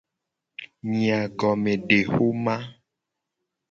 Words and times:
Nyagomedexoma. 0.97 2.55